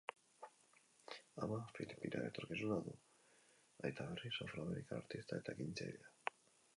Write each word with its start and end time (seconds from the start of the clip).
Ama 1.47 1.59
filipinar 1.75 2.23
etorkina 2.29 2.79
du; 2.87 2.95
aita, 3.89 4.07
berriz, 4.15 4.33
afro-amerikar 4.47 5.03
artista 5.05 5.39
eta 5.43 5.57
ekintzailea. 5.59 6.11